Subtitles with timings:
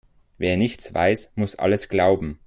[0.39, 2.39] Wer nichts weiß, muss alles glauben.